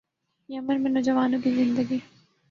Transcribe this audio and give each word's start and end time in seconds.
یمن 0.49 0.81
میں 0.83 0.91
نوجوانوں 0.91 1.39
کی 1.43 1.51
زندگی 1.51 1.99